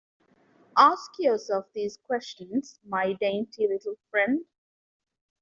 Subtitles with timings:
[0.79, 4.43] Ask yourself these questions, my dainty little friend!